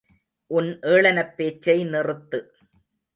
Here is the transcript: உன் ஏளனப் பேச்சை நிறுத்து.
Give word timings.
உன் 0.51 0.79
ஏளனப் 0.81 1.35
பேச்சை 1.35 1.85
நிறுத்து. 1.85 2.39